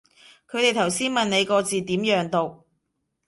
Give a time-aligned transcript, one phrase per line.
[0.49, 2.65] 佢哋頭先問你個字點樣讀